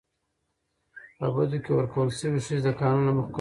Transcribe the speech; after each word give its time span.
په 1.17 1.27
بدو 1.35 1.57
کي 1.63 1.71
ورکول 1.75 2.07
سوي 2.19 2.39
ښځي 2.45 2.59
د 2.65 2.67
قانون 2.79 3.03
له 3.07 3.11
مخي 3.17 3.17
قرباني 3.17 3.19
دي. 3.27 3.29